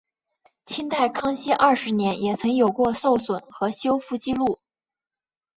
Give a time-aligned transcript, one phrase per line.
[0.65, 4.59] 清代康熙二十年也曾有过受损和修复纪录。